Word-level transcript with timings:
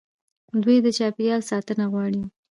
دوی 0.63 0.77
د 0.81 0.87
چاپیریال 0.97 1.41
ساتنه 1.51 1.85
غواړي. 1.91 2.21